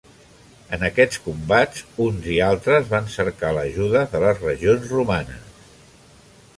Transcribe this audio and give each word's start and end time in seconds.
En 0.77 0.85
aquests 0.87 1.19
combats, 1.25 1.83
uns 2.07 2.25
i 2.37 2.39
altres 2.47 2.89
van 2.95 3.13
cercar 3.17 3.53
l'ajuda 3.59 4.05
de 4.15 4.23
les 4.27 4.43
regions 4.49 4.93
romanes. 4.99 5.49